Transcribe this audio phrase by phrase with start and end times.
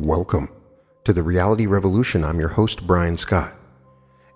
[0.00, 0.48] Welcome
[1.02, 2.24] to the Reality Revolution.
[2.24, 3.52] I'm your host, Brian Scott.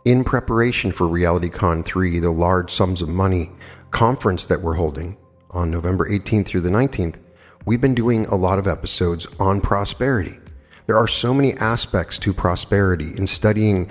[0.04, 3.52] In preparation for RealityCon 3, the large sums of money
[3.92, 5.16] conference that we're holding
[5.52, 7.20] on November 18th through the 19th,
[7.64, 10.36] we've been doing a lot of episodes on prosperity.
[10.86, 13.88] There are so many aspects to prosperity in studying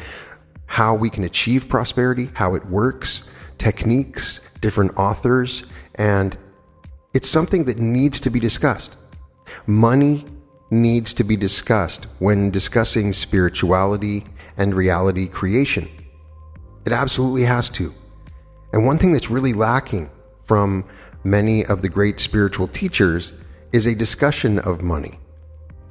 [0.66, 5.64] how we can achieve prosperity, how it works, techniques, different authors,
[5.96, 6.38] and
[7.14, 8.98] it's something that needs to be discussed.
[9.66, 10.26] Money
[10.72, 14.26] needs to be discussed when discussing spirituality
[14.58, 15.90] and reality creation.
[16.86, 17.94] It absolutely has to.
[18.74, 20.10] And one thing that's really lacking
[20.46, 20.86] from
[21.24, 23.34] many of the great spiritual teachers
[23.72, 25.20] is a discussion of money.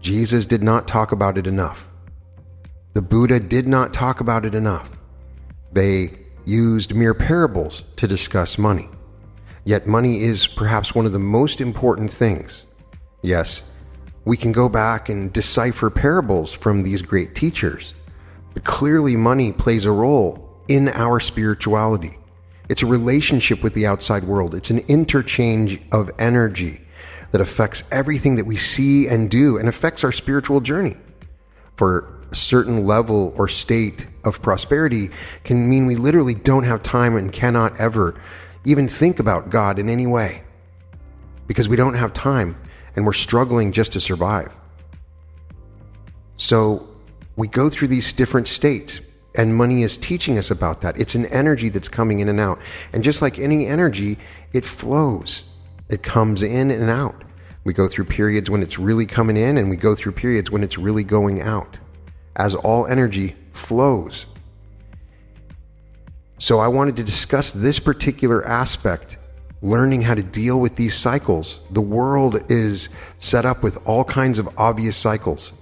[0.00, 1.88] Jesus did not talk about it enough.
[2.94, 4.90] The Buddha did not talk about it enough.
[5.72, 8.88] They used mere parables to discuss money.
[9.64, 12.64] Yet money is perhaps one of the most important things.
[13.22, 13.69] Yes,
[14.24, 17.94] we can go back and decipher parables from these great teachers.
[18.54, 22.18] But clearly, money plays a role in our spirituality.
[22.68, 26.80] It's a relationship with the outside world, it's an interchange of energy
[27.32, 30.96] that affects everything that we see and do and affects our spiritual journey.
[31.76, 35.10] For a certain level or state of prosperity
[35.44, 38.20] can mean we literally don't have time and cannot ever
[38.64, 40.42] even think about God in any way
[41.46, 42.56] because we don't have time
[42.96, 44.52] and we're struggling just to survive.
[46.36, 46.88] So
[47.36, 49.00] we go through these different states,
[49.36, 50.98] and money is teaching us about that.
[50.98, 52.58] It's an energy that's coming in and out.
[52.92, 54.18] And just like any energy,
[54.52, 55.54] it flows,
[55.88, 57.24] it comes in and out.
[57.62, 60.64] We go through periods when it's really coming in, and we go through periods when
[60.64, 61.78] it's really going out,
[62.36, 64.26] as all energy flows.
[66.38, 69.18] So, I wanted to discuss this particular aspect
[69.62, 71.60] learning how to deal with these cycles.
[71.70, 75.52] The world is set up with all kinds of obvious cycles,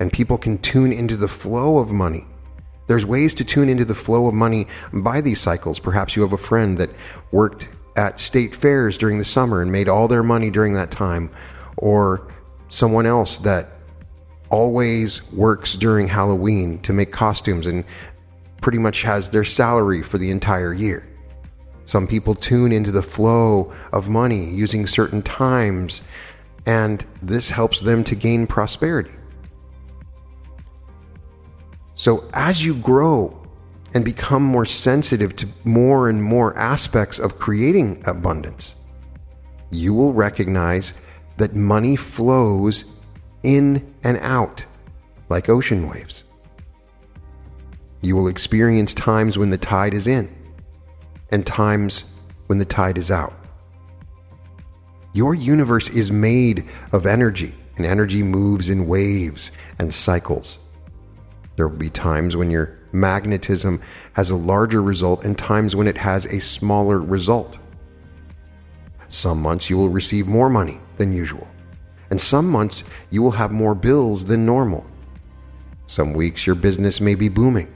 [0.00, 2.26] and people can tune into the flow of money.
[2.86, 5.78] There's ways to tune into the flow of money by these cycles.
[5.78, 6.90] Perhaps you have a friend that
[7.30, 11.30] worked at state fairs during the summer and made all their money during that time,
[11.76, 12.28] or
[12.68, 13.68] someone else that
[14.50, 17.84] always works during Halloween to make costumes and
[18.60, 21.08] pretty much has their salary for the entire year.
[21.86, 26.02] Some people tune into the flow of money using certain times,
[26.66, 29.12] and this helps them to gain prosperity.
[31.94, 33.40] So, as you grow
[33.92, 38.76] and become more sensitive to more and more aspects of creating abundance,
[39.70, 40.94] you will recognize
[41.36, 42.84] that money flows
[43.42, 44.64] in and out
[45.28, 46.24] like ocean waves.
[48.00, 50.28] You will experience times when the tide is in
[51.34, 52.14] and times
[52.46, 53.34] when the tide is out.
[55.14, 59.50] Your universe is made of energy, and energy moves in waves
[59.80, 60.60] and cycles.
[61.56, 65.96] There will be times when your magnetism has a larger result and times when it
[65.96, 67.58] has a smaller result.
[69.08, 71.48] Some months you will receive more money than usual,
[72.10, 74.86] and some months you will have more bills than normal.
[75.86, 77.74] Some weeks your business may be booming,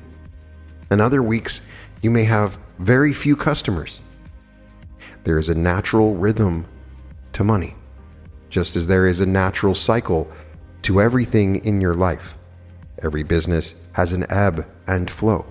[0.90, 1.66] and other weeks
[2.02, 4.00] you may have very few customers.
[5.24, 6.66] There is a natural rhythm
[7.32, 7.74] to money,
[8.48, 10.30] just as there is a natural cycle
[10.82, 12.36] to everything in your life.
[13.02, 15.46] Every business has an ebb and flow.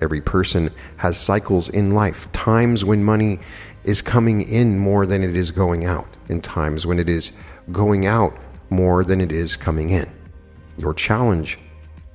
[0.00, 3.38] Every person has cycles in life, times when money
[3.84, 7.32] is coming in more than it is going out, and times when it is
[7.72, 8.36] going out
[8.70, 10.08] more than it is coming in.
[10.76, 11.58] Your challenge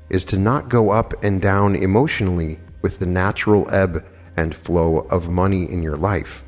[0.09, 4.06] is to not go up and down emotionally with the natural ebb
[4.38, 6.44] and flow of money in your life.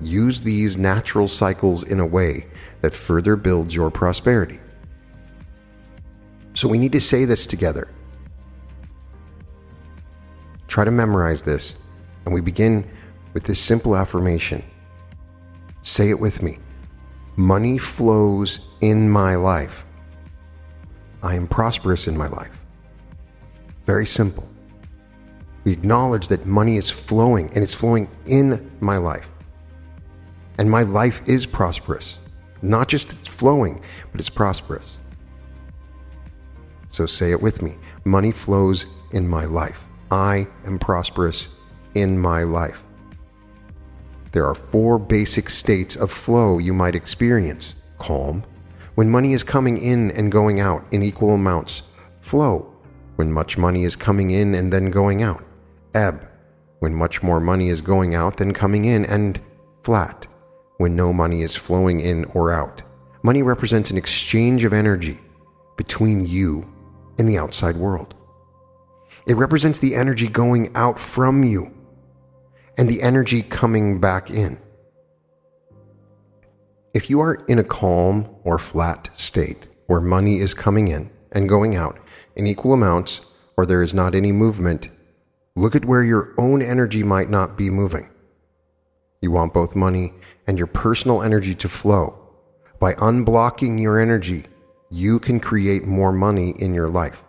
[0.00, 2.46] Use these natural cycles in a way
[2.82, 4.60] that further builds your prosperity.
[6.54, 7.88] So we need to say this together.
[10.68, 11.76] Try to memorize this,
[12.24, 12.88] and we begin
[13.32, 14.62] with this simple affirmation.
[15.82, 16.58] Say it with me
[17.36, 19.86] Money flows in my life.
[21.22, 22.62] I am prosperous in my life.
[23.84, 24.48] Very simple.
[25.66, 29.28] We acknowledge that money is flowing and it's flowing in my life.
[30.58, 32.18] And my life is prosperous.
[32.62, 33.82] Not just it's flowing,
[34.12, 34.96] but it's prosperous.
[36.90, 39.88] So say it with me money flows in my life.
[40.08, 41.48] I am prosperous
[41.96, 42.84] in my life.
[44.30, 48.44] There are four basic states of flow you might experience calm,
[48.94, 51.82] when money is coming in and going out in equal amounts,
[52.20, 52.72] flow,
[53.16, 55.42] when much money is coming in and then going out,
[55.96, 56.28] ebb,
[56.78, 59.40] when much more money is going out than coming in, and
[59.82, 60.26] flat,
[60.76, 62.82] when no money is flowing in or out.
[63.22, 65.18] Money represents an exchange of energy.
[65.76, 66.66] between you
[67.18, 68.14] and the outside world.
[69.26, 71.72] It represents the energy going out from you
[72.78, 74.58] and the energy coming back in.
[76.94, 81.48] If you are in a calm or flat state where money is coming in and
[81.48, 81.98] going out
[82.36, 83.20] in equal amounts,
[83.56, 84.90] or there is not any movement,
[85.56, 88.08] look at where your own energy might not be moving.
[89.22, 90.12] You want both money
[90.46, 92.18] and your personal energy to flow.
[92.78, 94.44] By unblocking your energy,
[94.90, 97.24] you can create more money in your life.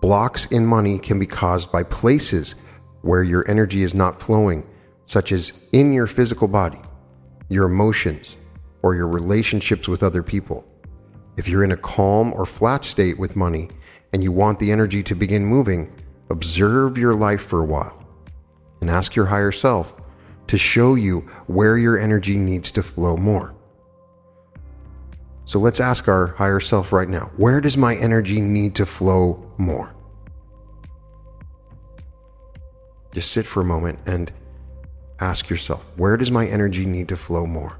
[0.00, 2.54] Blocks in money can be caused by places
[3.02, 4.66] where your energy is not flowing,
[5.04, 6.80] such as in your physical body,
[7.48, 8.36] your emotions,
[8.82, 10.66] or your relationships with other people.
[11.36, 13.68] If you're in a calm or flat state with money
[14.12, 15.92] and you want the energy to begin moving,
[16.30, 18.06] observe your life for a while
[18.80, 19.94] and ask your higher self
[20.46, 23.54] to show you where your energy needs to flow more.
[25.44, 29.50] So let's ask our higher self right now where does my energy need to flow
[29.56, 29.94] more?
[33.12, 34.30] Just sit for a moment and
[35.20, 37.78] ask yourself where does my energy need to flow more?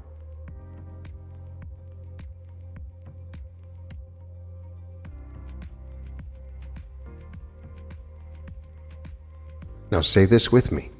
[9.91, 10.91] Now say this with me.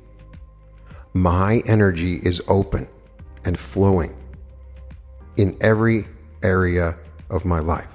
[1.13, 2.87] My energy is open
[3.45, 4.15] and flowing
[5.37, 6.05] in every
[6.43, 6.97] area
[7.29, 7.87] of my life.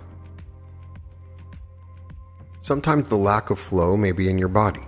[2.60, 4.80] Sometimes the lack of flow may be in your body.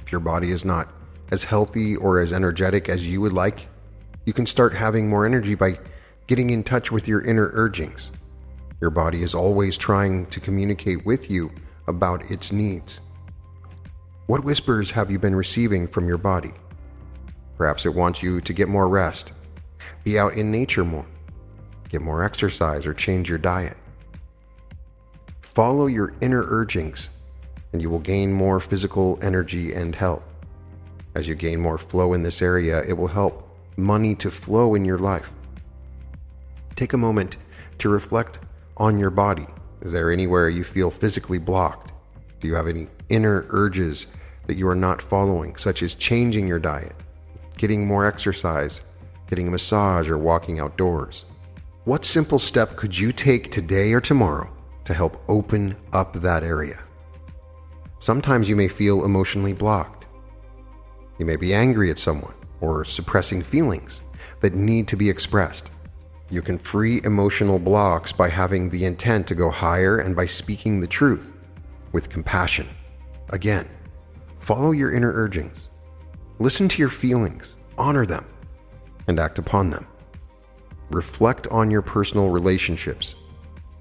[0.00, 0.92] If your body is not
[1.30, 3.68] as healthy or as energetic as you would like,
[4.26, 5.78] you can start having more energy by
[6.26, 8.12] getting in touch with your inner urgings.
[8.80, 11.50] Your body is always trying to communicate with you
[11.86, 13.00] about its needs.
[14.28, 16.52] What whispers have you been receiving from your body?
[17.56, 19.32] Perhaps it wants you to get more rest,
[20.04, 21.06] be out in nature more,
[21.88, 23.78] get more exercise, or change your diet.
[25.40, 27.08] Follow your inner urgings,
[27.72, 30.28] and you will gain more physical energy and health.
[31.14, 34.84] As you gain more flow in this area, it will help money to flow in
[34.84, 35.32] your life.
[36.76, 37.38] Take a moment
[37.78, 38.40] to reflect
[38.76, 39.46] on your body.
[39.80, 41.92] Is there anywhere you feel physically blocked?
[42.40, 44.06] Do you have any inner urges
[44.46, 46.96] that you are not following, such as changing your diet,
[47.56, 48.82] getting more exercise,
[49.28, 51.26] getting a massage, or walking outdoors?
[51.84, 54.50] What simple step could you take today or tomorrow
[54.84, 56.82] to help open up that area?
[57.98, 60.06] Sometimes you may feel emotionally blocked.
[61.18, 64.02] You may be angry at someone or suppressing feelings
[64.40, 65.72] that need to be expressed.
[66.30, 70.80] You can free emotional blocks by having the intent to go higher and by speaking
[70.80, 71.34] the truth
[71.92, 72.68] with compassion.
[73.30, 73.68] Again,
[74.38, 75.68] follow your inner urgings.
[76.38, 78.24] Listen to your feelings, honor them,
[79.06, 79.86] and act upon them.
[80.90, 83.16] Reflect on your personal relationships.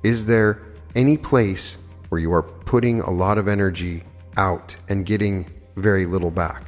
[0.03, 0.61] Is there
[0.95, 1.77] any place
[2.09, 4.03] where you are putting a lot of energy
[4.35, 5.45] out and getting
[5.75, 6.63] very little back?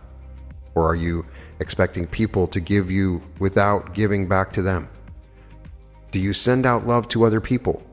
[0.76, 1.26] Or are you
[1.60, 4.90] expecting people to give you without giving back to them?
[6.12, 7.84] Do you send out love to other people?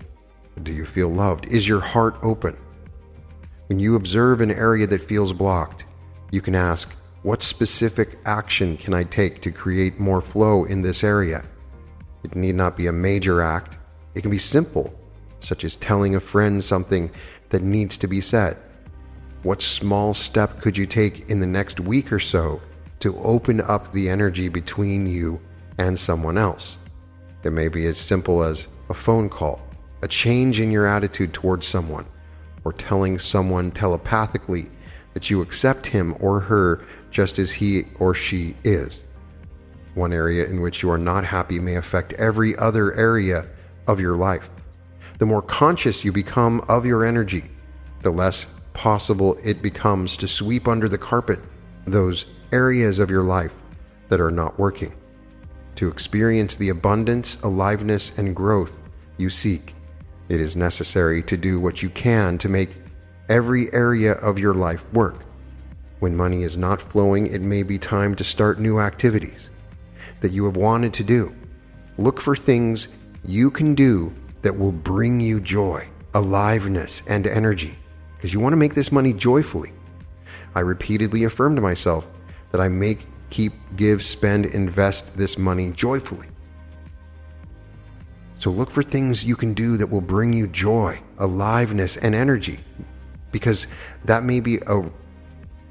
[0.63, 1.49] Do you feel loved?
[1.49, 2.57] Is your heart open?
[3.69, 5.87] When you observe an area that feels blocked,
[6.31, 11.03] you can ask, What specific action can I take to create more flow in this
[11.03, 11.45] area?
[12.23, 13.77] It need not be a major act,
[14.15, 14.95] it can be simple,
[15.41, 17.11] such as telling a friend something
[17.49, 18.57] that needs to be said.
[19.43, 22.61] What small step could you take in the next week or so
[23.01, 25.41] to open up the energy between you
[25.77, 26.79] and someone else?
[27.43, 29.61] It may be as simple as a phone call,
[30.03, 32.07] a change in your attitude towards someone,
[32.67, 34.67] or telling someone telepathically
[35.15, 39.05] that you accept him or her just as he or she is.
[39.95, 43.47] One area in which you are not happy may affect every other area
[43.87, 44.51] of your life.
[45.21, 47.45] The more conscious you become of your energy,
[48.03, 51.39] the less possible it becomes to sweep under the carpet
[51.87, 53.55] those areas of your life
[54.09, 54.93] that are not working.
[55.77, 58.81] To experience the abundance, aliveness, and growth
[59.19, 59.76] you seek,
[60.29, 62.77] it is necessary to do what you can to make
[63.29, 65.25] every area of your life work.
[65.99, 69.51] When money is not flowing, it may be time to start new activities
[70.21, 71.35] that you have wanted to do.
[71.99, 72.89] Look for things
[73.25, 77.79] you can do that will bring you joy, aliveness, and energy,
[78.17, 79.73] because you want to make this money joyfully.
[80.55, 82.11] I repeatedly affirm to myself
[82.53, 86.29] that I make, keep, give, spend, invest this money joyfully.
[88.39, 92.61] So look for things you can do that will bring you joy, aliveness, and energy,
[93.33, 93.67] because
[94.05, 94.83] that may be a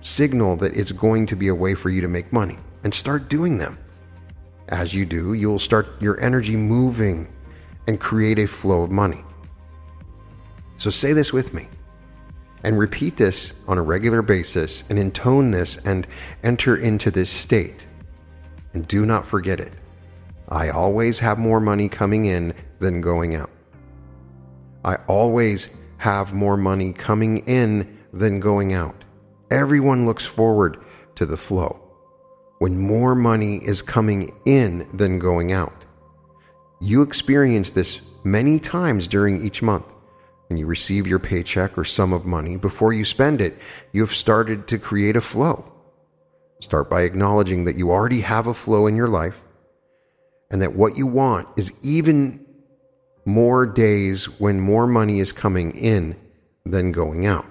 [0.01, 3.29] signal that it's going to be a way for you to make money, and start
[3.29, 3.77] doing them.
[4.67, 7.31] As you do, you'll start your energy moving
[7.87, 9.23] and create a flow of money.
[10.77, 11.67] So say this with me
[12.63, 16.07] and repeat this on a regular basis and intone this and
[16.43, 17.85] enter into this state.
[18.73, 19.71] And do not forget it.
[20.49, 23.49] I always have more money coming in than going out.
[24.83, 29.03] I always have more money coming in than going out.
[29.49, 30.77] Everyone looks forward
[31.15, 31.81] to the flow
[32.59, 35.85] when more money is coming in than going out.
[36.79, 39.85] You experience this many times during each month.
[40.47, 43.59] When you receive your paycheck or sum of money, before you spend it,
[43.91, 45.71] you have started to create a flow.
[46.61, 49.44] Start by acknowledging that you already have a flow in your life
[50.49, 52.45] and that what you want is even
[53.25, 56.15] more days when more money is coming in
[56.65, 57.45] than going out.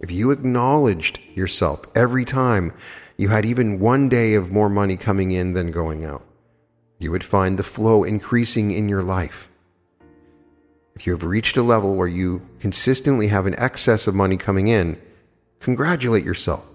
[0.00, 2.72] If you acknowledged yourself every time
[3.16, 6.24] you had even one day of more money coming in than going out,
[6.98, 9.50] you would find the flow increasing in your life.
[10.94, 14.68] If you have reached a level where you consistently have an excess of money coming
[14.68, 15.00] in,
[15.60, 16.66] congratulate yourself.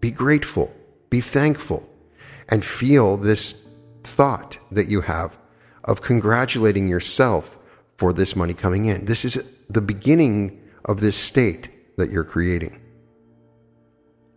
[0.00, 0.72] Be grateful.
[1.10, 1.88] Be thankful.
[2.48, 3.63] And feel this
[4.04, 5.38] thought that you have
[5.82, 7.58] of congratulating yourself
[7.96, 9.04] for this money coming in.
[9.06, 12.80] This is the beginning of this state that you're creating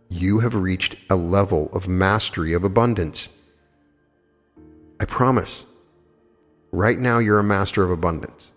[0.08, 3.28] you have reached a level of mastery of abundance.
[5.00, 5.64] I promise.
[6.72, 8.52] Right now, you're a master of abundance.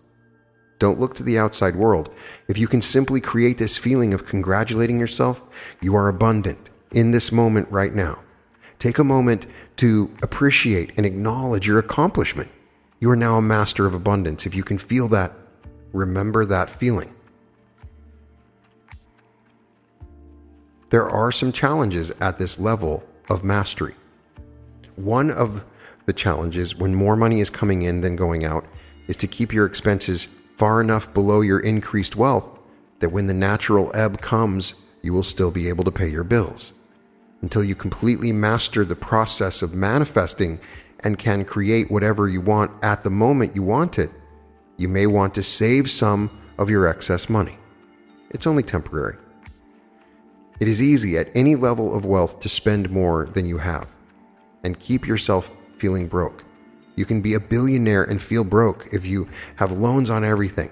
[0.78, 2.10] Don't look to the outside world.
[2.48, 7.30] If you can simply create this feeling of congratulating yourself, you are abundant in this
[7.30, 8.22] moment right now.
[8.82, 9.46] Take a moment
[9.76, 12.50] to appreciate and acknowledge your accomplishment.
[12.98, 14.44] You are now a master of abundance.
[14.44, 15.32] If you can feel that,
[15.92, 17.14] remember that feeling.
[20.92, 23.94] there are some challenges at this level of mastery.
[24.94, 25.64] One of
[26.04, 28.66] the challenges when more money is coming in than going out
[29.08, 30.26] is to keep your expenses
[30.58, 32.58] far enough below your increased wealth
[32.98, 36.74] that when the natural ebb comes, you will still be able to pay your bills.
[37.42, 40.60] Until you completely master the process of manifesting
[41.00, 44.10] and can create whatever you want at the moment you want it,
[44.76, 47.58] you may want to save some of your excess money.
[48.30, 49.16] It's only temporary.
[50.60, 53.88] It is easy at any level of wealth to spend more than you have
[54.62, 56.44] and keep yourself feeling broke.
[56.94, 60.70] You can be a billionaire and feel broke if you have loans on everything.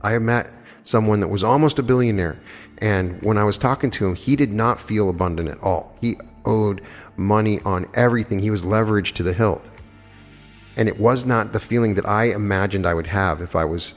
[0.00, 0.50] I have met
[0.84, 2.40] someone that was almost a billionaire,
[2.78, 5.96] and when I was talking to him, he did not feel abundant at all.
[6.00, 6.82] He owed
[7.16, 9.70] money on everything, he was leveraged to the hilt.
[10.76, 13.94] And it was not the feeling that I imagined I would have if I was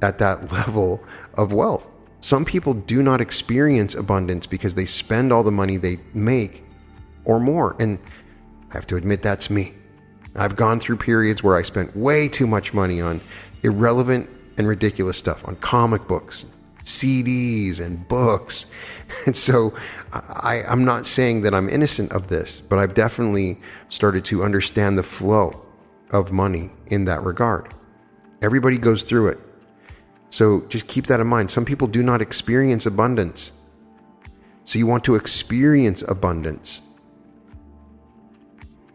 [0.00, 1.02] at that level
[1.34, 1.88] of wealth.
[2.20, 6.64] Some people do not experience abundance because they spend all the money they make
[7.24, 7.76] or more.
[7.80, 7.98] And
[8.70, 9.74] I have to admit, that's me.
[10.34, 13.20] I've gone through periods where I spent way too much money on
[13.62, 14.30] irrelevant
[14.62, 16.46] and ridiculous stuff, on comic books,
[16.84, 18.66] CDs, and books.
[19.26, 19.74] And so
[20.10, 24.96] I, am not saying that I'm innocent of this, but I've definitely started to understand
[24.96, 25.60] the flow
[26.10, 27.74] of money in that regard.
[28.40, 29.38] Everybody goes through it.
[30.30, 31.50] So just keep that in mind.
[31.50, 33.52] Some people do not experience abundance.
[34.64, 36.80] So you want to experience abundance.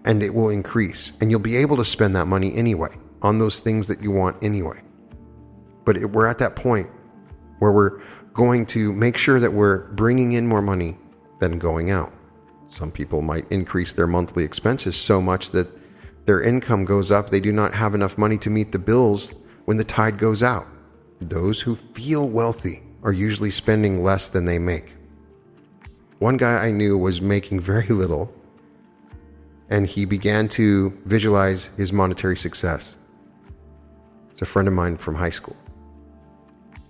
[0.03, 1.15] And it will increase.
[1.21, 4.43] And you'll be able to spend that money anyway on those things that you want
[4.43, 4.81] anyway.
[5.87, 6.89] But we're at that point
[7.59, 8.01] where we're
[8.33, 10.97] going to make sure that we're bringing in more money
[11.39, 12.11] than going out.
[12.67, 15.69] Some people might increase their monthly expenses so much that
[16.25, 19.77] their income goes up, they do not have enough money to meet the bills when
[19.77, 20.67] the tide goes out.
[21.19, 24.97] Those who feel wealthy are usually spending less than they make.
[26.19, 28.33] One guy I knew was making very little,
[29.69, 32.97] and he began to visualize his monetary success.
[34.31, 35.55] It's a friend of mine from high school.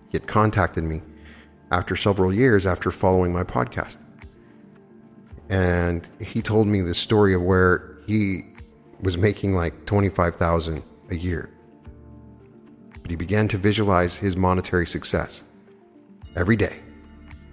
[0.09, 1.01] He had contacted me
[1.71, 3.97] after several years after following my podcast.
[5.49, 8.41] And he told me the story of where he
[9.01, 11.51] was making like 25,000 a year
[13.07, 15.45] but he began to visualize his monetary success
[16.35, 16.81] every day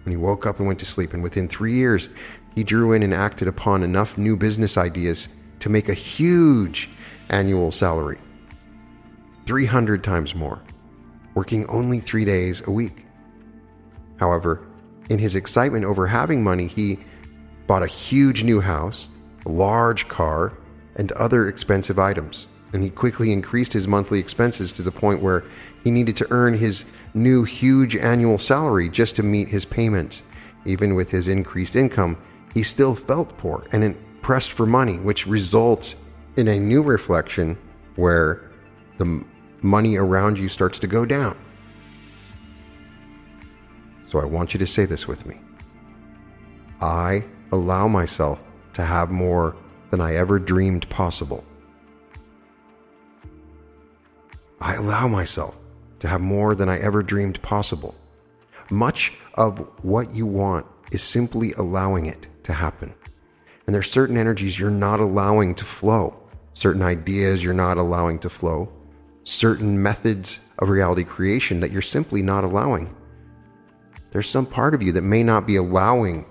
[0.03, 1.15] when he woke up and went to sleep.
[1.15, 2.09] And within three years,
[2.57, 5.29] he drew in and acted upon enough new business ideas
[5.61, 6.91] to make a huge
[7.31, 8.19] annual salary
[9.47, 10.61] 300 times more,
[11.35, 13.05] working only three days a week.
[14.19, 14.67] However,
[15.11, 17.01] in his excitement over having money, he
[17.67, 19.09] bought a huge new house,
[19.45, 20.53] a large car,
[20.97, 25.45] and other expensive items and he quickly increased his monthly expenses to the point where
[25.85, 30.25] he needed to earn his new huge annual salary just to meet his payments.
[30.65, 32.19] Even with his increased income,
[32.53, 36.05] he still felt poor and pressed for money, which results
[36.37, 37.57] in a new reflection
[37.95, 38.51] where
[38.99, 39.25] the
[39.65, 41.37] money around you starts to go down.
[44.07, 45.41] So I want you to say this with me.
[46.81, 48.45] I allow myself
[48.75, 49.57] to have more
[49.91, 51.45] than I ever dreamed possible.
[54.61, 55.57] I allow myself
[56.01, 57.95] to have more than I ever dreamed possible.
[58.71, 62.95] Much of what you want is simply allowing it to happen.
[63.67, 66.17] And there's certain energies you're not allowing to flow,
[66.53, 68.71] certain ideas you're not allowing to flow,
[69.25, 72.95] certain methods of reality creation that you're simply not allowing.
[74.13, 76.27] There's some part of you that may not be allowing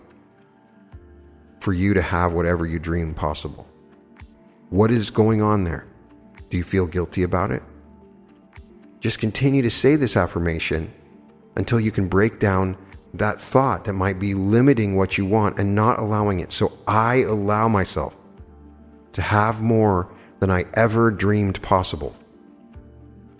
[1.59, 3.67] for you to have whatever you dream possible.
[4.69, 5.85] What is going on there?
[6.49, 7.63] Do you feel guilty about it?
[8.99, 10.93] Just continue to say this affirmation
[11.55, 12.77] until you can break down
[13.13, 16.51] that thought that might be limiting what you want and not allowing it.
[16.51, 18.17] So I allow myself
[19.13, 20.09] to have more
[20.39, 22.15] than I ever dreamed possible.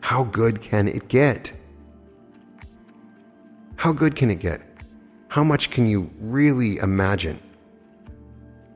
[0.04, 1.54] How good can it get?
[3.78, 4.62] How good can it get?
[5.30, 7.40] How much can you really imagine?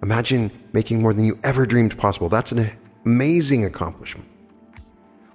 [0.02, 2.30] Imagine making more than you ever dreamed possible.
[2.30, 2.72] That's an
[3.06, 4.26] amazing accomplishment.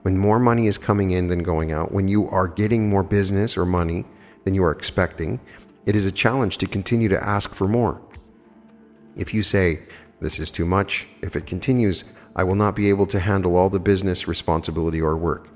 [0.01, 3.59] When more money is coming in than going out, when you are getting more business
[3.59, 4.07] or money
[4.45, 5.41] than you are expecting,
[5.85, 8.01] it is a challenge to continue to ask for more.
[9.15, 9.81] If you say,
[10.21, 13.69] This is too much, if it continues, I will not be able to handle all
[13.69, 15.52] the business responsibility or work.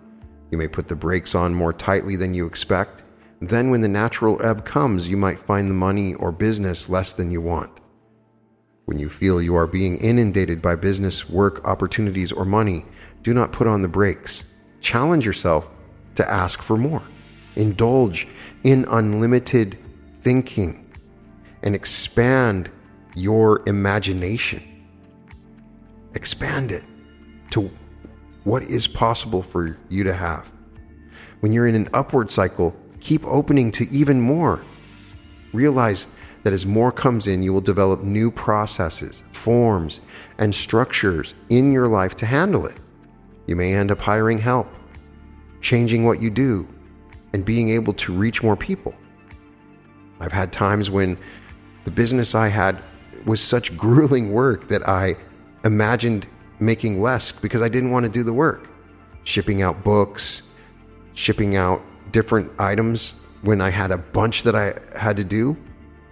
[0.51, 3.03] You may put the brakes on more tightly than you expect.
[3.41, 7.31] Then, when the natural ebb comes, you might find the money or business less than
[7.31, 7.81] you want.
[8.87, 12.85] When you feel you are being inundated by business, work, opportunities, or money,
[13.23, 14.45] do not put on the brakes.
[14.81, 15.69] Challenge yourself
[16.15, 17.03] to ask for more.
[17.57, 18.29] Indulge
[18.63, 19.77] in unlimited
[20.21, 20.89] thinking
[21.63, 22.71] and expand
[23.17, 24.63] your imagination.
[26.15, 26.85] Expand it
[27.51, 27.71] to
[28.47, 30.53] what is possible for you to have.
[31.41, 34.63] When you're in an upward cycle, keep opening to even more.
[35.53, 36.07] Realize
[36.45, 40.01] that as more comes in, you will develop new processes, forms,
[40.39, 42.77] and structures in your life to handle it.
[43.49, 44.69] You may end up hiring help,
[45.61, 46.69] changing what you do,
[47.33, 48.95] and being able to reach more people.
[50.21, 51.19] I've had times when
[51.83, 52.81] the business I had
[53.25, 55.17] was such grueling work that I
[55.65, 58.71] imagined making less because I didn't want to do the work.
[59.25, 60.43] Shipping out books,
[61.15, 65.57] shipping out different items when I had a bunch that I had to do,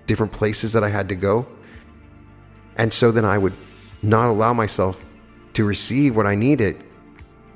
[0.06, 1.46] different places that I had to go.
[2.76, 3.54] And so then I would
[4.02, 5.04] not allow myself
[5.54, 6.82] to receive what I needed.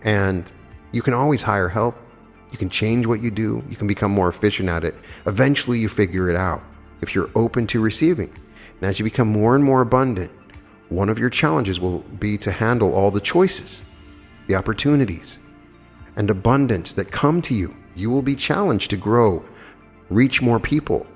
[0.03, 0.51] And
[0.93, 1.97] you can always hire help.
[2.51, 3.63] You can change what you do.
[3.69, 4.95] You can become more efficient at it.
[5.27, 6.63] Eventually, you figure it out
[7.03, 8.33] if you're open to receiving.
[8.81, 10.31] And as you become more and more abundant,
[10.89, 13.83] one of your challenges will be to handle all the choices,
[14.47, 15.39] the opportunities,
[16.17, 17.77] and abundance that come to you.
[17.95, 19.45] You will be challenged to grow,
[20.09, 21.07] reach more people,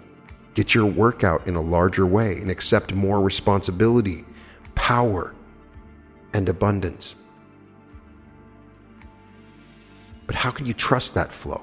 [0.55, 4.25] get your work out in a larger way, and accept more responsibility,
[4.75, 5.35] power,
[6.35, 7.17] and abundance.
[10.27, 11.63] But how can you trust that flow?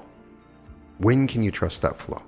[0.98, 2.22] When can you trust that flow?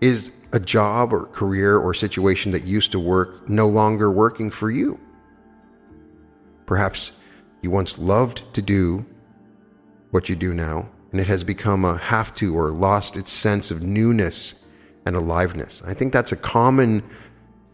[0.00, 4.70] Is a job or career or situation that used to work no longer working for
[4.70, 5.00] you?
[6.66, 7.12] Perhaps
[7.62, 9.04] you once loved to do
[10.10, 13.70] what you do now, and it has become a have to or lost its sense
[13.70, 14.54] of newness
[15.06, 15.82] and aliveness.
[15.86, 17.02] I think that's a common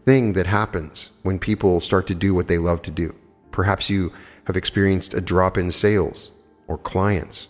[0.05, 3.15] thing that happens when people start to do what they love to do.
[3.51, 4.13] Perhaps you
[4.45, 6.31] have experienced a drop in sales
[6.67, 7.49] or clients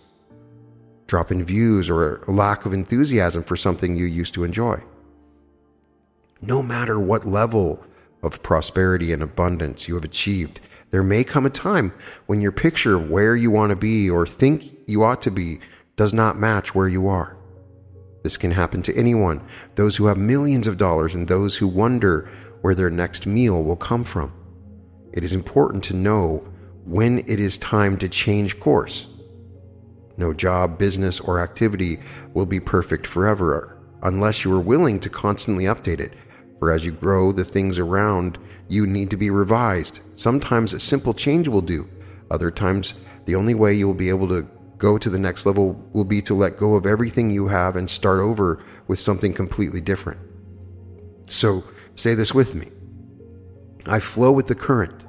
[1.08, 4.78] drop in views, or a lack of enthusiasm for something you used to enjoy.
[6.41, 7.84] No matter what level
[8.21, 10.60] of prosperity and abundance you have achieved,
[10.91, 11.93] there may come a time
[12.26, 15.60] when your picture of where you want to be or think you ought to be
[15.95, 17.38] does not match where you are.
[18.23, 19.41] This can happen to anyone,
[19.76, 22.30] those who have millions of dollars and those who wonder
[22.62, 24.32] where their next meal will come from.
[25.13, 26.47] It is important to know
[26.86, 29.08] when it is time to change course
[30.17, 32.00] no job, business, or activity
[32.34, 36.13] will be perfect forever unless you are willing to constantly update it.
[36.60, 40.00] For as you grow, the things around you need to be revised.
[40.15, 41.88] Sometimes a simple change will do.
[42.30, 42.93] Other times,
[43.26, 46.22] the only way you will be able to go to the next level will be
[46.22, 50.20] to let go of everything you have and start over with something completely different.
[51.28, 51.63] So,
[51.96, 52.72] say this with me
[53.86, 55.04] I flow with the current.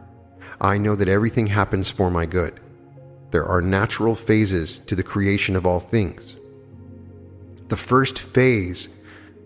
[0.60, 2.60] I know that everything happens for my good.
[3.30, 6.36] There are natural phases to the creation of all things.
[7.68, 8.88] The first phase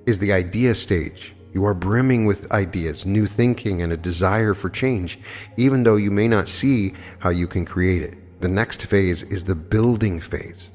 [0.07, 1.35] is the idea stage.
[1.53, 5.19] You are brimming with ideas, new thinking, and a desire for change,
[5.57, 8.41] even though you may not see how you can create it.
[8.41, 10.71] The next phase is the building phase,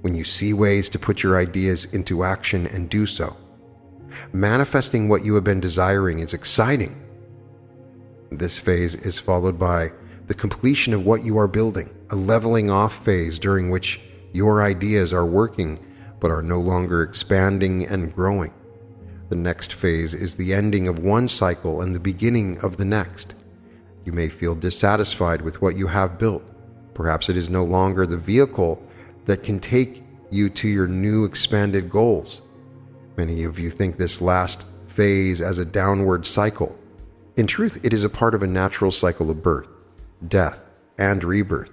[0.00, 3.36] when you see ways to put your ideas into action and do so.
[4.32, 7.02] manifesting what you have been desiring is exciting.
[8.30, 9.92] This phase is followed by
[10.26, 14.00] the completion of what you are building, a leveling off phase during which
[14.32, 15.78] your ideas are working
[16.18, 18.52] but are no longer expanding and growing.
[19.28, 23.34] The next phase is the ending of one cycle and the beginning of the next.
[24.04, 26.44] You may feel dissatisfied with what you have built.
[26.94, 28.80] Perhaps it is no longer the vehicle
[29.24, 32.40] that can take you to your new expanded goals.
[33.16, 36.78] Many of you think this last phase as a downward cycle.
[37.36, 39.68] In truth, it is a part of a natural cycle of birth,
[40.26, 40.64] death,
[40.96, 41.72] and rebirth.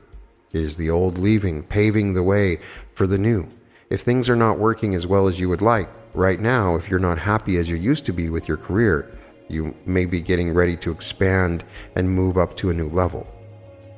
[0.51, 2.59] It is the old leaving, paving the way
[2.93, 3.47] for the new.
[3.89, 6.99] If things are not working as well as you would like, right now, if you're
[6.99, 9.12] not happy as you used to be with your career,
[9.47, 11.63] you may be getting ready to expand
[11.95, 13.28] and move up to a new level.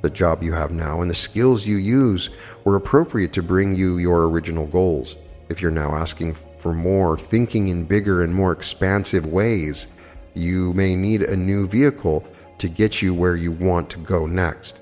[0.01, 2.29] The job you have now and the skills you use
[2.63, 5.17] were appropriate to bring you your original goals.
[5.49, 9.87] If you're now asking for more, thinking in bigger and more expansive ways,
[10.33, 12.25] you may need a new vehicle
[12.57, 14.81] to get you where you want to go next.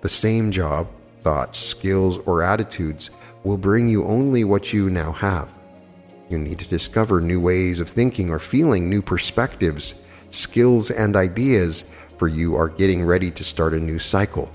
[0.00, 0.88] The same job,
[1.22, 3.10] thoughts, skills, or attitudes
[3.42, 5.56] will bring you only what you now have.
[6.28, 11.90] You need to discover new ways of thinking or feeling, new perspectives, skills, and ideas,
[12.18, 14.50] for you are getting ready to start a new cycle.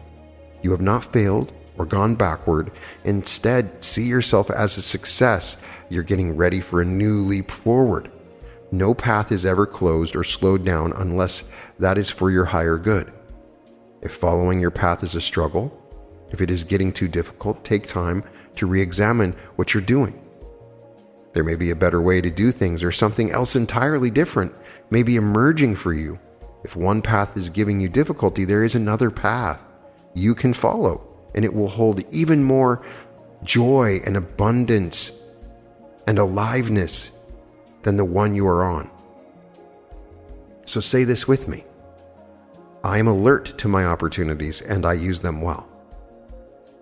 [0.62, 2.71] You have not failed or gone backward.
[3.05, 5.58] Instead, see yourself as a success.
[5.89, 8.12] You're getting ready for a new leap forward.
[8.71, 13.12] No path is ever closed or slowed down unless that is for your higher good.
[14.01, 15.75] If following your path is a struggle,
[16.32, 18.23] if it is getting too difficult, take time
[18.55, 20.19] to re examine what you're doing.
[21.34, 24.56] There may be a better way to do things or something else entirely different
[24.89, 26.20] may be emerging for you.
[26.63, 29.65] If one path is giving you difficulty, there is another path
[30.13, 32.84] you can follow, and it will hold even more
[33.44, 35.13] joy and abundance
[36.08, 37.12] and aliveness
[37.84, 38.89] than the one you are on.
[40.65, 41.63] So say this with me
[42.84, 45.68] I am alert to my opportunities and I use them well.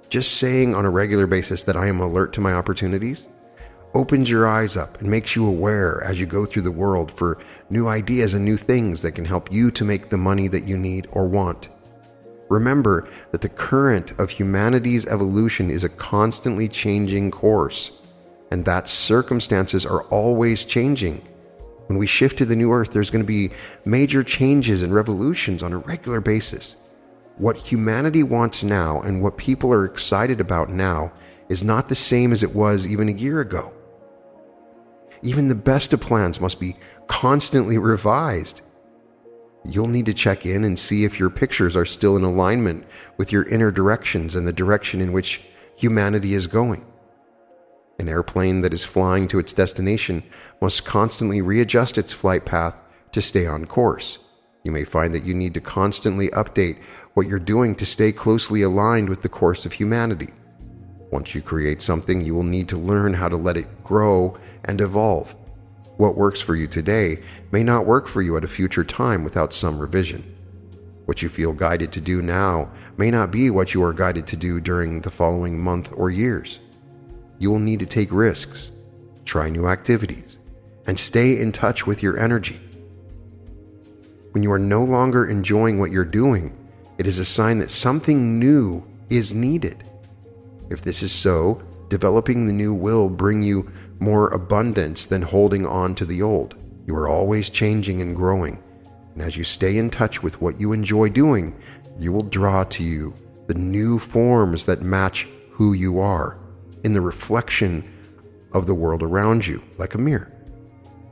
[0.09, 3.27] Just saying on a regular basis that I am alert to my opportunities
[3.93, 7.39] opens your eyes up and makes you aware as you go through the world for
[7.69, 10.77] new ideas and new things that can help you to make the money that you
[10.77, 11.69] need or want.
[12.49, 18.01] Remember that the current of humanity's evolution is a constantly changing course,
[18.51, 21.21] and that circumstances are always changing.
[21.87, 23.51] When we shift to the new earth, there's going to be
[23.83, 26.75] major changes and revolutions on a regular basis.
[27.37, 31.11] What humanity wants now and what people are excited about now
[31.49, 33.73] is not the same as it was even a year ago.
[35.21, 36.75] Even the best of plans must be
[37.07, 38.61] constantly revised.
[39.65, 42.85] You'll need to check in and see if your pictures are still in alignment
[43.17, 45.41] with your inner directions and the direction in which
[45.75, 46.85] humanity is going.
[47.99, 50.23] An airplane that is flying to its destination
[50.61, 52.79] must constantly readjust its flight path
[53.11, 54.19] to stay on course.
[54.63, 56.79] You may find that you need to constantly update
[57.13, 60.29] what you're doing to stay closely aligned with the course of humanity.
[61.11, 64.81] Once you create something, you will need to learn how to let it grow and
[64.81, 65.35] evolve.
[65.97, 69.53] What works for you today may not work for you at a future time without
[69.53, 70.35] some revision.
[71.05, 74.35] What you feel guided to do now may not be what you are guided to
[74.35, 76.59] do during the following month or years.
[77.39, 78.71] You will need to take risks,
[79.25, 80.37] try new activities,
[80.85, 82.59] and stay in touch with your energy.
[84.31, 86.55] When you are no longer enjoying what you're doing,
[86.97, 89.83] it is a sign that something new is needed.
[90.69, 95.95] If this is so, developing the new will bring you more abundance than holding on
[95.95, 96.55] to the old.
[96.85, 98.61] You are always changing and growing.
[99.13, 101.55] And as you stay in touch with what you enjoy doing,
[101.97, 103.13] you will draw to you
[103.47, 106.37] the new forms that match who you are
[106.83, 107.83] in the reflection
[108.53, 110.31] of the world around you, like a mirror.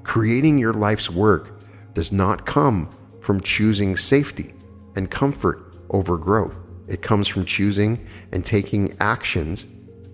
[0.04, 1.60] Creating your life's work
[1.94, 4.54] does not come from choosing safety
[4.96, 6.64] and comfort over growth.
[6.88, 9.68] It comes from choosing and taking actions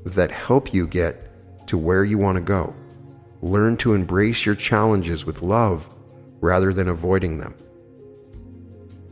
[0.05, 1.30] that help you get
[1.67, 2.75] to where you want to go.
[3.41, 5.93] Learn to embrace your challenges with love
[6.41, 7.55] rather than avoiding them.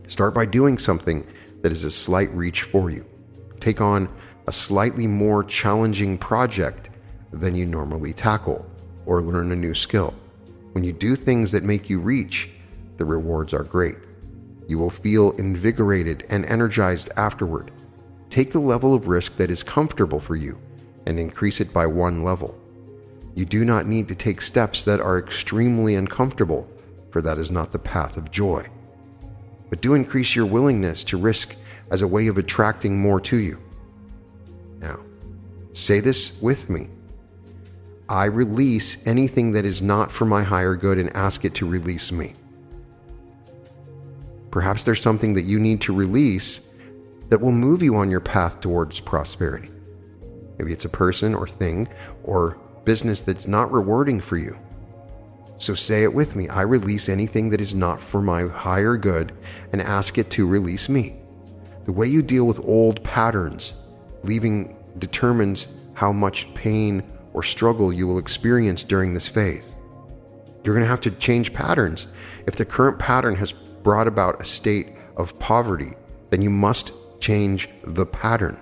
[0.07, 1.25] Start by doing something
[1.61, 3.05] that is a slight reach for you.
[3.59, 4.09] Take on
[4.47, 6.89] a slightly more challenging project
[7.31, 8.65] than you normally tackle,
[9.05, 10.13] or learn a new skill.
[10.71, 12.49] When you do things that make you reach,
[12.97, 13.97] the rewards are great.
[14.67, 17.71] You will feel invigorated and energized afterward.
[18.29, 20.59] Take the level of risk that is comfortable for you
[21.09, 22.55] and increase it by one level.
[23.35, 26.69] You do not need to take steps that are extremely uncomfortable,
[27.09, 28.67] for that is not the path of joy.
[29.69, 31.55] But do increase your willingness to risk
[31.89, 33.59] as a way of attracting more to you.
[34.79, 34.99] Now,
[35.73, 36.89] say this with me
[38.07, 42.11] I release anything that is not for my higher good and ask it to release
[42.11, 42.33] me.
[44.51, 46.71] Perhaps there's something that you need to release
[47.29, 49.69] that will move you on your path towards prosperity.
[50.59, 51.87] Maybe it's a person or thing
[52.23, 54.59] or business that's not rewarding for you.
[55.57, 59.31] So say it with me I release anything that is not for my higher good
[59.71, 61.15] and ask it to release me.
[61.85, 63.73] The way you deal with old patterns,
[64.23, 69.75] leaving determines how much pain or struggle you will experience during this phase.
[70.63, 72.07] You're going to have to change patterns.
[72.47, 75.93] If the current pattern has brought about a state of poverty,
[76.29, 78.59] then you must change the pattern.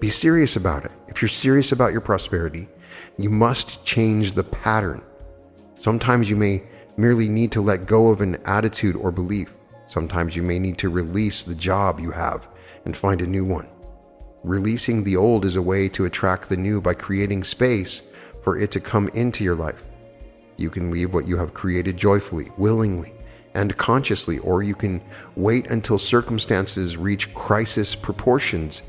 [0.00, 0.92] Be serious about it.
[1.08, 2.68] If you're serious about your prosperity,
[3.18, 5.02] you must change the pattern.
[5.78, 6.62] Sometimes you may
[6.96, 9.54] merely need to let go of an attitude or belief.
[9.84, 12.48] Sometimes you may need to release the job you have
[12.86, 13.68] and find a new one.
[14.42, 18.10] Releasing the old is a way to attract the new by creating space
[18.42, 19.84] for it to come into your life.
[20.56, 23.12] You can leave what you have created joyfully, willingly,
[23.52, 25.02] and consciously, or you can
[25.36, 28.82] wait until circumstances reach crisis proportions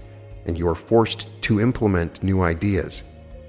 [0.46, 3.04] and you are forced to implement new ideas.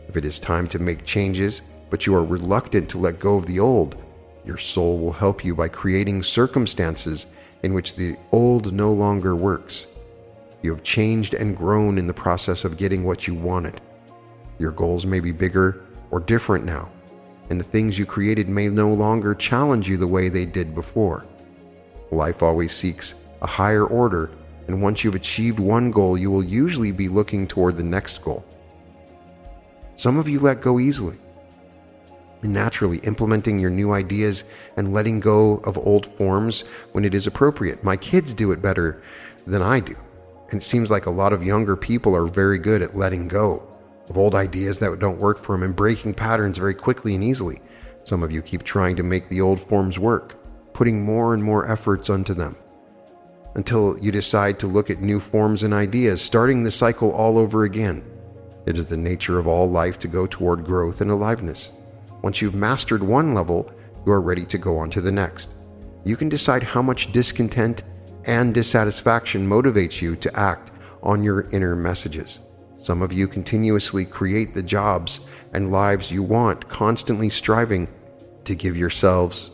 [0.09, 3.47] If it is time to make changes, but you are reluctant to let go of
[3.47, 3.97] the old,
[4.45, 7.27] your soul will help you by creating circumstances
[7.63, 9.87] in which the old no longer works.
[10.63, 13.81] You have changed and grown in the process of getting what you wanted.
[14.59, 16.91] Your goals may be bigger or different now,
[17.51, 21.27] and the things you created may no longer challenge you the way they did before.
[22.11, 24.31] Life always seeks a higher order,
[24.67, 28.45] and once you've achieved one goal, you will usually be looking toward the next goal.
[29.97, 31.17] Some of you let go easily.
[32.43, 34.45] And Naturally, implementing your new ideas
[34.77, 37.85] and letting go of old forms when it is appropriate.
[37.85, 39.03] My kids do it better
[39.47, 39.97] than I do.
[40.51, 43.63] And it seems like a lot of younger people are very good at letting go
[44.09, 47.59] of old ideas that don't work for them and breaking patterns very quickly and easily.
[48.03, 50.37] Some of you keep trying to make the old forms work,
[50.73, 52.57] putting more and more efforts onto them
[53.55, 57.65] until you decide to look at new forms and ideas, starting the cycle all over
[57.65, 58.03] again.
[58.67, 61.73] It is the nature of all life to go toward growth and aliveness.
[62.23, 63.71] Once you've mastered one level,
[64.07, 65.51] you are ready to go on to the next.
[66.05, 67.83] You can decide how much discontent
[68.25, 70.71] and dissatisfaction motivates you to act
[71.03, 72.41] on your inner messages.
[72.77, 75.21] Some of you continuously create the jobs
[75.53, 77.89] and lives you want, constantly striving
[78.45, 79.51] to give yourselves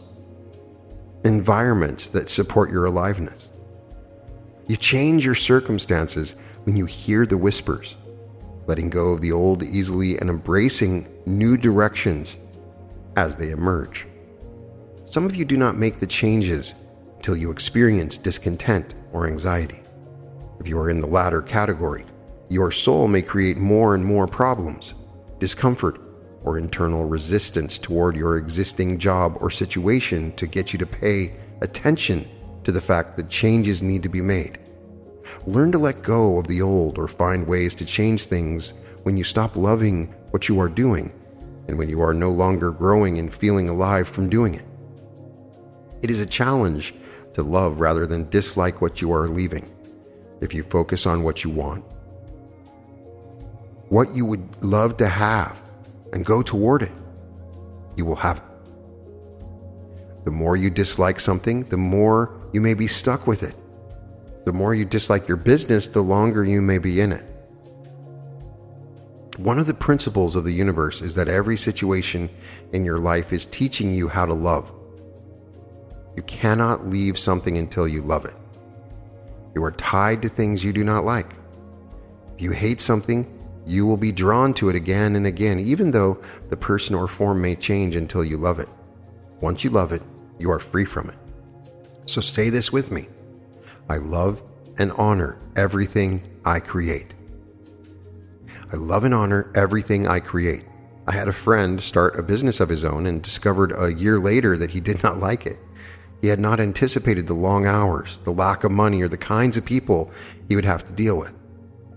[1.25, 3.51] environments that support your aliveness.
[4.69, 7.97] You change your circumstances when you hear the whispers,
[8.67, 12.37] letting go of the old easily and embracing new directions
[13.17, 14.07] as they emerge.
[15.07, 16.75] Some of you do not make the changes
[17.17, 19.81] until you experience discontent or anxiety.
[20.61, 22.05] If you are in the latter category,
[22.51, 24.93] your soul may create more and more problems,
[25.39, 25.99] discomfort,
[26.45, 32.29] or internal resistance toward your existing job or situation to get you to pay attention
[32.69, 34.59] to the fact that changes need to be made.
[35.47, 39.25] Learn to let go of the old or find ways to change things when you
[39.25, 41.11] stop loving what you are doing
[41.67, 44.67] and when you are no longer growing and feeling alive from doing it.
[46.03, 46.93] It is a challenge
[47.33, 49.75] to love rather than dislike what you are leaving.
[50.43, 51.83] If you focus on what you want,
[53.89, 55.63] what you would love to have,
[56.13, 56.93] and go toward it,
[57.97, 58.45] you will have it.
[60.27, 63.55] The more you dislike something, the more you may be stuck with it.
[64.45, 67.25] The more you dislike your business, the longer you may be in it.
[69.37, 72.29] One of the principles of the universe is that every situation
[72.73, 74.73] in your life is teaching you how to love.
[76.17, 78.35] You cannot leave something until you love it.
[79.55, 81.35] You are tied to things you do not like.
[82.35, 83.33] If you hate something,
[83.67, 87.41] you will be drawn to it again and again, even though the person or form
[87.41, 88.69] may change until you love it.
[89.41, 90.03] Once you love it,
[90.39, 91.28] you are free from it.
[92.09, 93.07] So say this with me
[93.89, 94.43] I love
[94.79, 97.13] and honor everything I create.
[98.73, 100.65] I love and honor everything I create.
[101.07, 104.57] I had a friend start a business of his own and discovered a year later
[104.57, 105.59] that he did not like it.
[106.23, 109.65] He had not anticipated the long hours, the lack of money, or the kinds of
[109.65, 110.11] people
[110.49, 111.35] he would have to deal with.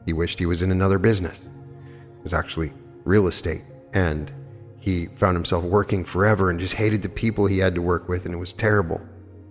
[0.06, 1.46] He wished he was in another business.
[1.46, 4.32] It was actually real estate, and
[4.80, 8.26] he found himself working forever and just hated the people he had to work with,
[8.26, 9.02] and it was terrible.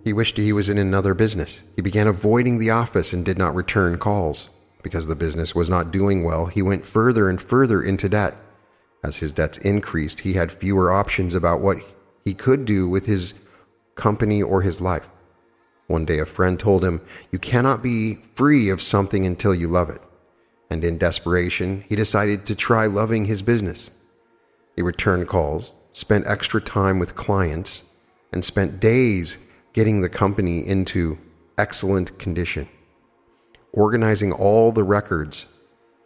[0.03, 1.63] He wished he was in another business.
[1.75, 4.49] He began avoiding the office and did not return calls.
[4.83, 8.35] Because the business was not doing well, he went further and further into debt.
[9.03, 11.77] As his debts increased, he had fewer options about what
[12.25, 13.35] he could do with his
[13.95, 15.09] company, or his life.
[15.87, 19.89] One day, a friend told him, You cannot be free of something until you love
[19.89, 20.01] it.
[20.69, 23.91] And in desperation, he decided to try loving his business.
[24.75, 27.83] He returned calls, spent extra time with clients,
[28.31, 29.37] and spent days
[29.73, 31.17] getting the company into
[31.57, 32.67] excellent condition,
[33.71, 35.45] organizing all the records,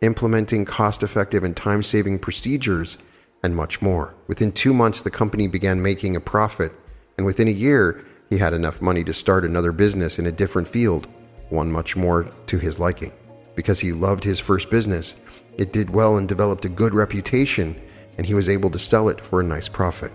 [0.02, 2.98] implementing cost effective and time saving procedures,
[3.44, 4.16] and much more.
[4.28, 6.72] Within two months, the company began making a profit,
[7.18, 10.68] and within a year, he had enough money to start another business in a different
[10.68, 11.08] field,
[11.50, 13.14] one much more to his liking.
[13.56, 15.20] Because he loved his first business,
[15.58, 17.80] it did well and developed a good reputation,
[18.18, 20.12] and he was able to sell it for a nice profit.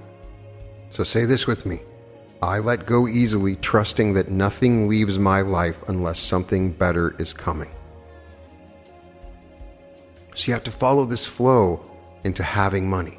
[0.90, 1.80] So say this with me
[2.42, 7.70] I let go easily, trusting that nothing leaves my life unless something better is coming.
[10.34, 11.84] So you have to follow this flow
[12.24, 13.18] into having money.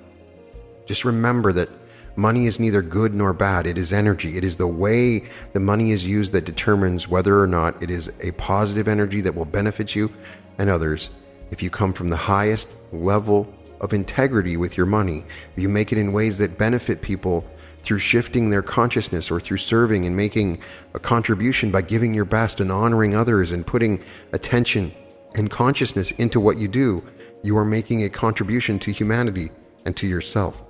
[0.87, 1.69] Just remember that
[2.15, 3.67] money is neither good nor bad.
[3.67, 4.37] It is energy.
[4.37, 8.11] It is the way the money is used that determines whether or not it is
[8.21, 10.11] a positive energy that will benefit you
[10.57, 11.11] and others.
[11.51, 15.25] If you come from the highest level of integrity with your money,
[15.57, 17.45] you make it in ways that benefit people
[17.81, 20.61] through shifting their consciousness or through serving and making
[20.93, 24.93] a contribution by giving your best and honoring others and putting attention
[25.35, 27.03] and consciousness into what you do,
[27.43, 29.49] you are making a contribution to humanity
[29.85, 30.63] and to yourself.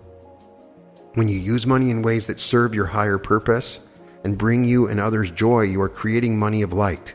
[1.15, 3.89] When you use money in ways that serve your higher purpose
[4.23, 7.13] and bring you and others joy, you are creating money of light.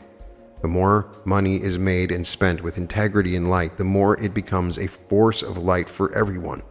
[0.61, 4.77] The more money is made and spent with integrity and light, the more it becomes
[4.77, 6.63] a force of light for everyone.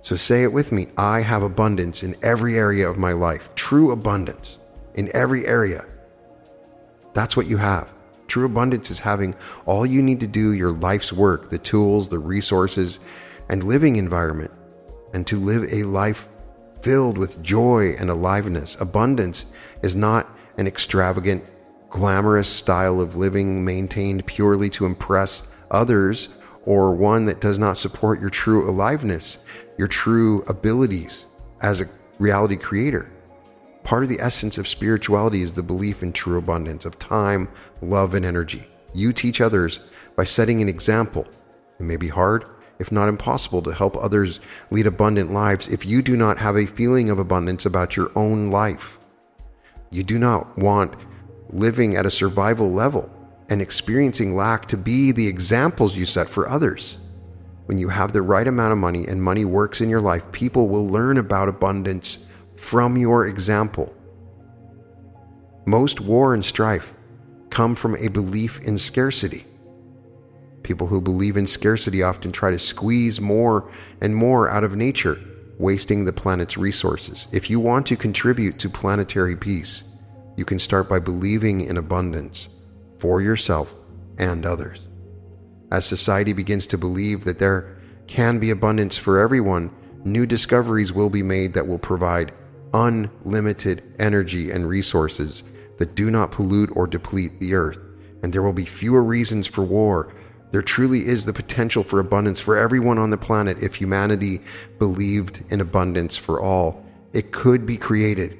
[0.00, 3.90] So say it with me I have abundance in every area of my life, true
[3.90, 4.58] abundance
[4.94, 5.84] in every area.
[7.12, 7.92] That's what you have.
[8.26, 9.34] True abundance is having
[9.64, 12.98] all you need to do your life's work, the tools, the resources,
[13.48, 14.50] and living environment,
[15.14, 16.28] and to live a life
[16.82, 18.80] filled with joy and aliveness.
[18.80, 19.46] Abundance
[19.82, 21.44] is not an extravagant,
[21.90, 26.28] glamorous style of living maintained purely to impress others
[26.64, 29.38] or one that does not support your true aliveness,
[29.78, 31.26] your true abilities
[31.62, 33.10] as a reality creator.
[33.84, 37.48] Part of the essence of spirituality is the belief in true abundance of time,
[37.80, 38.66] love, and energy.
[38.92, 39.78] You teach others
[40.16, 41.24] by setting an example.
[41.78, 42.46] It may be hard,
[42.80, 46.66] if not impossible, to help others lead abundant lives if you do not have a
[46.66, 48.98] feeling of abundance about your own life.
[49.90, 50.94] You do not want
[51.50, 53.10] living at a survival level
[53.48, 56.98] and experiencing lack to be the examples you set for others.
[57.66, 60.68] When you have the right amount of money and money works in your life, people
[60.68, 62.24] will learn about abundance
[62.56, 63.94] from your example.
[65.64, 66.94] Most war and strife
[67.50, 69.44] come from a belief in scarcity.
[70.62, 75.20] People who believe in scarcity often try to squeeze more and more out of nature,
[75.58, 77.28] wasting the planet's resources.
[77.32, 79.84] If you want to contribute to planetary peace,
[80.36, 82.48] you can start by believing in abundance
[82.98, 83.74] for yourself
[84.18, 84.86] and others.
[85.70, 89.70] As society begins to believe that there can be abundance for everyone,
[90.04, 92.32] new discoveries will be made that will provide
[92.72, 95.42] unlimited energy and resources
[95.78, 97.80] that do not pollute or deplete the earth,
[98.22, 100.14] and there will be fewer reasons for war.
[100.52, 104.40] There truly is the potential for abundance for everyone on the planet if humanity
[104.78, 106.84] believed in abundance for all.
[107.12, 108.38] It could be created.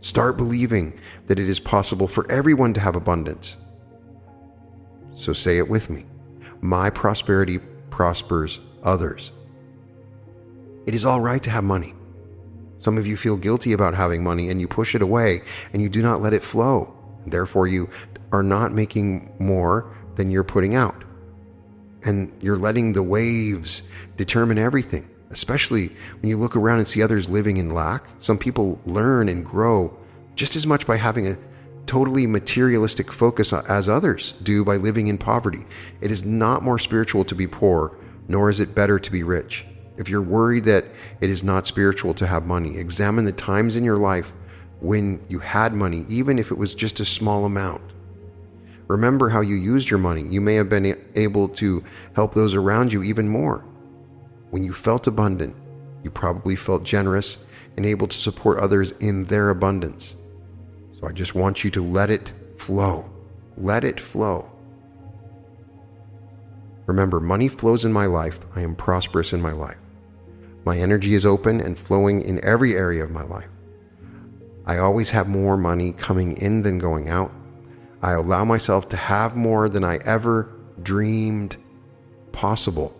[0.00, 3.56] Start believing that it is possible for everyone to have abundance.
[5.12, 6.06] So say it with me
[6.60, 7.58] My prosperity
[7.90, 9.32] prospers others.
[10.86, 11.94] It is all right to have money.
[12.78, 15.88] Some of you feel guilty about having money and you push it away and you
[15.88, 16.94] do not let it flow.
[17.26, 17.90] Therefore, you
[18.32, 21.04] are not making more than you're putting out.
[22.04, 23.82] And you're letting the waves
[24.16, 25.88] determine everything, especially
[26.20, 28.06] when you look around and see others living in lack.
[28.18, 29.96] Some people learn and grow
[30.34, 31.38] just as much by having a
[31.86, 35.64] totally materialistic focus as others do by living in poverty.
[36.00, 37.96] It is not more spiritual to be poor,
[38.28, 39.66] nor is it better to be rich.
[39.96, 40.84] If you're worried that
[41.20, 44.32] it is not spiritual to have money, examine the times in your life
[44.80, 47.82] when you had money, even if it was just a small amount.
[48.86, 50.22] Remember how you used your money.
[50.22, 51.82] You may have been able to
[52.14, 53.64] help those around you even more.
[54.50, 55.56] When you felt abundant,
[56.02, 57.44] you probably felt generous
[57.76, 60.16] and able to support others in their abundance.
[60.98, 63.10] So I just want you to let it flow.
[63.56, 64.50] Let it flow.
[66.86, 68.40] Remember, money flows in my life.
[68.56, 69.76] I am prosperous in my life.
[70.64, 73.48] My energy is open and flowing in every area of my life.
[74.66, 77.32] I always have more money coming in than going out.
[78.02, 81.56] I allow myself to have more than I ever dreamed
[82.32, 82.97] possible.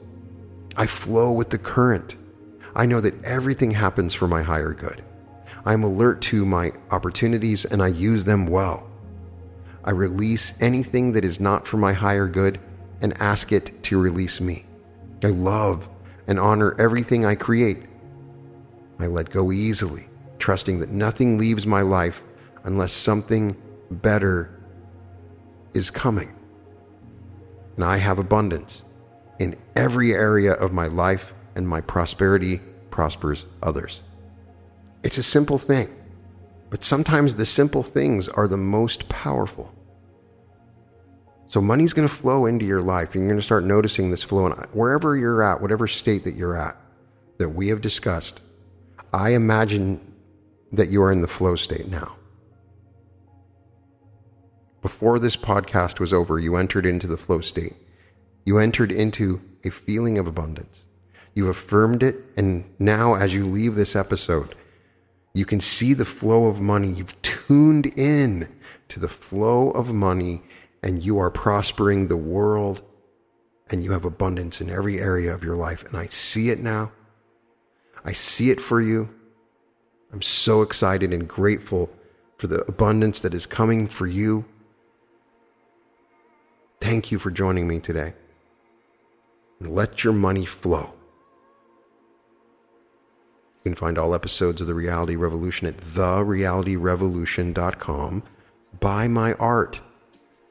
[0.78, 2.14] I flow with the current.
[2.72, 5.02] I know that everything happens for my higher good.
[5.66, 8.88] I'm alert to my opportunities and I use them well.
[9.82, 12.60] I release anything that is not for my higher good
[13.00, 14.66] and ask it to release me.
[15.24, 15.88] I love
[16.28, 17.82] and honor everything I create.
[19.00, 20.06] I let go easily,
[20.38, 22.22] trusting that nothing leaves my life
[22.62, 23.56] unless something
[23.90, 24.56] better
[25.74, 26.36] is coming.
[27.74, 28.84] And I have abundance
[29.38, 32.60] in every area of my life, and my prosperity
[32.90, 34.00] prospers others.
[35.02, 35.88] It's a simple thing,
[36.70, 39.74] but sometimes the simple things are the most powerful.
[41.48, 43.14] So money's going to flow into your life.
[43.14, 44.46] And you're going to start noticing this flow.
[44.46, 46.76] And wherever you're at, whatever state that you're at,
[47.38, 48.42] that we have discussed,
[49.12, 50.00] I imagine
[50.70, 52.16] that you are in the flow state now.
[54.82, 57.74] Before this podcast was over, you entered into the flow state.
[58.48, 60.86] You entered into a feeling of abundance.
[61.34, 62.24] You affirmed it.
[62.34, 64.54] And now, as you leave this episode,
[65.34, 66.88] you can see the flow of money.
[66.88, 68.48] You've tuned in
[68.88, 70.40] to the flow of money
[70.82, 72.80] and you are prospering the world
[73.68, 75.84] and you have abundance in every area of your life.
[75.84, 76.90] And I see it now.
[78.02, 79.10] I see it for you.
[80.10, 81.90] I'm so excited and grateful
[82.38, 84.46] for the abundance that is coming for you.
[86.80, 88.14] Thank you for joining me today.
[89.60, 90.92] And let your money flow.
[93.64, 98.22] You can find all episodes of The Reality Revolution at therealityrevolution.com.
[98.78, 99.80] Buy my art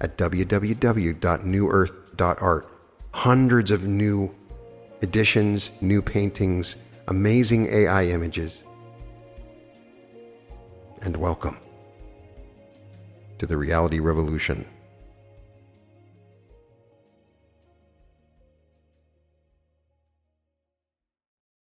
[0.02, 2.70] at www.newearth.art.
[3.12, 4.36] Hundreds of new
[5.02, 6.76] editions, new paintings,
[7.08, 8.64] amazing AI images.
[11.02, 11.58] And welcome
[13.38, 14.66] to the reality revolution.